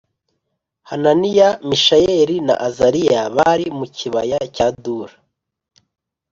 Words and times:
Hananiya 0.89 1.47
Mishayeli 1.67 2.35
na 2.47 2.55
Azariya 2.67 3.21
bari 3.37 3.65
mu 3.77 3.85
kibaya 3.97 4.39
cya 4.55 4.67
Dura 4.83 5.15